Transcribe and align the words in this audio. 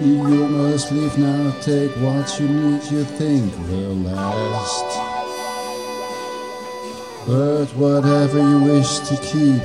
You 0.00 0.46
must 0.48 0.92
leave 0.92 1.18
now, 1.18 1.50
take 1.62 1.90
what 1.96 2.38
you 2.38 2.48
need, 2.48 2.82
you 2.90 3.04
think 3.04 3.52
will 3.68 3.96
last. 3.96 4.84
But 7.26 7.66
whatever 7.74 8.38
you 8.38 8.60
wish 8.60 8.98
to 9.08 9.16
keep, 9.16 9.62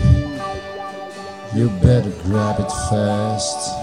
you 1.53 1.69
better 1.83 2.11
grab 2.23 2.59
it 2.59 2.71
fast. 2.89 3.77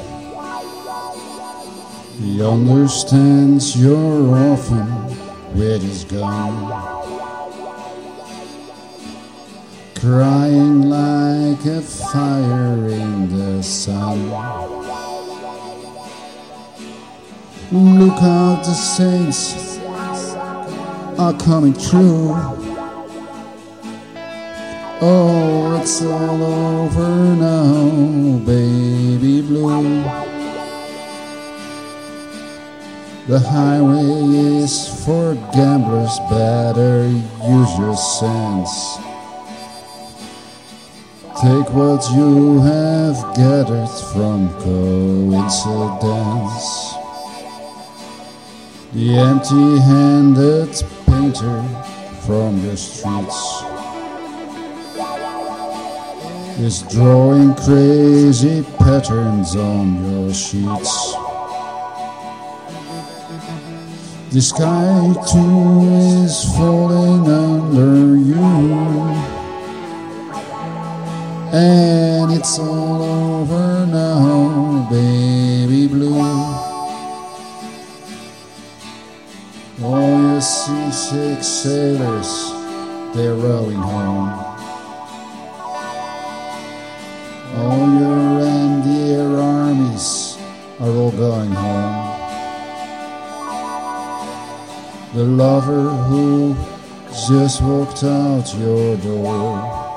He 2.19 2.43
understands 2.43 3.80
your 3.80 4.37
orphan 4.37 4.88
with 5.54 5.82
his 5.82 6.04
gun. 6.04 6.73
Crying 9.95 10.88
like 10.88 11.27
a 11.54 11.80
fire 11.80 12.88
in 12.88 13.30
the 13.30 13.63
sun. 13.63 14.29
Look 17.73 18.23
out, 18.23 18.63
the 18.65 18.74
saints 18.74 19.79
are 21.19 21.32
coming 21.38 21.73
true. 21.73 22.35
Oh, 25.01 25.79
it's 25.80 26.02
all 26.02 26.43
over 26.43 27.09
now, 27.37 28.38
baby 28.45 29.41
blue. 29.41 30.02
The 33.26 33.41
highway 33.41 34.63
is 34.63 35.04
for 35.04 35.35
gamblers, 35.54 36.19
better 36.30 37.07
use 37.07 37.79
your 37.79 37.96
sense. 37.96 38.99
Take 41.41 41.71
what 41.73 42.03
you 42.11 42.61
have 42.63 43.17
gathered 43.37 43.89
from 44.13 44.49
coincidence. 44.61 45.39
The 48.93 49.17
empty 49.17 49.79
handed 49.79 50.83
painter 51.07 51.63
from 52.27 52.61
the 52.63 52.77
streets 52.77 53.63
is 56.59 56.83
drawing 56.93 57.55
crazy 57.55 58.65
patterns 58.77 59.55
on 59.55 60.11
your 60.11 60.35
sheets. 60.35 61.15
The 64.33 64.41
sky 64.41 65.15
too 65.31 65.87
is 66.25 66.44
falling 66.56 67.28
under 67.31 68.16
you, 68.16 69.38
and 71.58 72.32
it's 72.32 72.58
all 72.58 73.02
over 73.02 73.86
now, 73.86 74.88
baby 74.91 75.88
blue. 75.88 76.20
All 79.82 80.22
your 80.22 80.41
seasick 80.41 81.42
sailors, 81.42 82.30
they're 83.14 83.34
rowing 83.34 83.82
home. 83.92 84.28
All 87.56 87.86
your 88.00 88.20
reindeer 88.38 89.36
armies 89.36 90.38
are 90.80 90.91
all 90.91 91.10
going 91.10 91.50
home. 91.50 92.04
The 95.14 95.24
lover 95.24 95.88
who 96.08 96.54
just 97.28 97.62
walked 97.62 98.04
out 98.04 98.54
your 98.54 98.97
door 98.98 99.88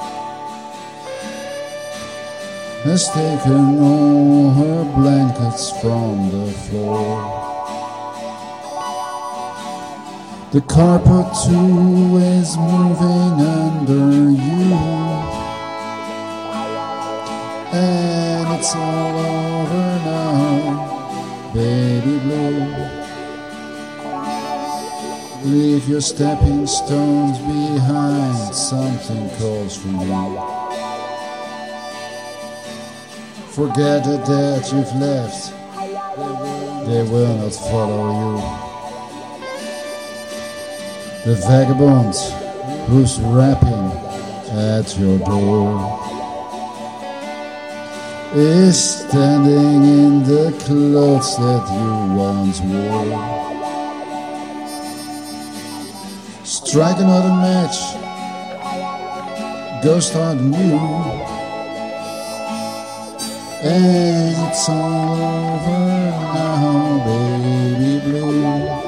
has 2.83 3.07
taken 3.09 3.79
all 3.79 4.49
her 4.51 4.83
blankets 4.95 5.69
from 5.81 6.31
the 6.31 6.51
floor. 6.51 7.21
The 10.51 10.61
carpet 10.61 11.27
too 11.45 12.17
is 12.17 12.57
moving 12.57 13.39
under 13.61 14.31
you, 14.31 14.73
and 17.71 18.59
it's 18.59 18.75
all 18.75 19.17
over 19.19 19.87
now, 20.09 21.51
baby 21.53 22.17
blue. 22.19 23.01
Leave 25.43 25.87
your 25.87 26.01
stepping 26.01 26.65
stones 26.65 27.37
behind, 27.37 28.55
something 28.55 29.29
calls 29.37 29.77
for 29.77 29.87
you. 29.87 30.60
Forget 33.51 34.05
the 34.05 34.17
dead 34.25 34.63
you've 34.71 34.95
left, 34.95 35.51
they 36.87 37.03
will 37.03 37.35
not 37.35 37.51
follow 37.51 38.03
you. 38.15 38.39
The 41.25 41.35
vagabond 41.47 42.15
who's 42.87 43.19
rapping 43.19 43.91
at 44.57 44.97
your 44.97 45.19
door 45.19 45.99
is 48.35 49.01
standing 49.01 49.83
in 49.83 50.23
the 50.23 50.53
clothes 50.63 51.35
that 51.35 51.67
you 51.75 52.15
once 52.15 52.61
wore. 52.61 53.19
Strike 56.45 56.99
another 56.99 57.35
match, 57.43 57.77
go 59.83 59.99
start 59.99 60.37
new, 60.39 61.30
it's 63.63 64.69
all 64.69 65.13
over 65.13 65.69
now, 66.33 67.05
baby 67.05 67.99
blue. 67.99 68.80